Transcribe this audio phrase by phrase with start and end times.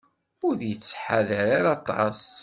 [0.47, 2.21] Ur yettḥadar ara aṭas.